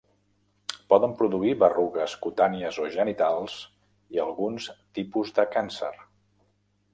[0.93, 3.59] Poden produir berrugues cutànies o genitals
[4.17, 4.67] i alguns
[5.01, 5.93] tipus de càncer.